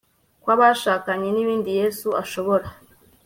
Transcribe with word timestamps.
kw'abashakanye, 0.43 1.27
n'ibindi. 1.31 1.69
yesu 1.81 2.07
ashobora 2.23 2.67